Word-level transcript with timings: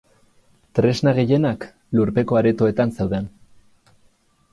Tresna 0.77 1.11
gehienak 1.17 1.67
lurpeko 1.99 2.39
aretoetan 2.41 2.95
zeuden. 2.99 3.29